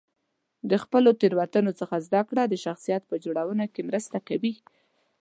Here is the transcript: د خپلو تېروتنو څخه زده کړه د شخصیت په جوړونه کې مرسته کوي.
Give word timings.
د 0.69 0.71
خپلو 0.83 1.09
تېروتنو 1.21 1.71
څخه 1.79 1.95
زده 2.07 2.21
کړه 2.29 2.43
د 2.47 2.55
شخصیت 2.65 3.03
په 3.07 3.15
جوړونه 3.23 3.65
کې 3.73 3.81
مرسته 3.89 4.17
کوي. 4.27 4.53